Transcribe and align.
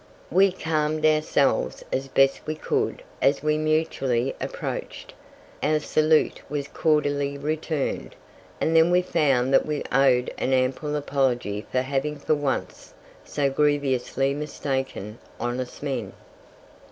We 0.31 0.51
calmed 0.51 1.05
ourselves 1.05 1.85
as 1.93 2.07
best 2.07 2.47
we 2.47 2.55
could 2.55 3.03
as 3.21 3.43
we 3.43 3.59
mutually 3.59 4.35
approached; 4.41 5.13
our 5.61 5.79
salute 5.79 6.41
was 6.49 6.67
cordially 6.67 7.37
returned, 7.37 8.15
and 8.59 8.75
then 8.75 8.89
we 8.89 9.03
found 9.03 9.53
that 9.53 9.67
we 9.67 9.83
owed 9.91 10.33
an 10.39 10.53
ample 10.53 10.95
apology 10.95 11.67
for 11.71 11.81
having 11.83 12.15
for 12.17 12.33
once 12.33 12.95
so 13.23 13.51
grievously 13.51 14.33
mistaken 14.33 15.19
honest 15.39 15.83
men. 15.83 16.13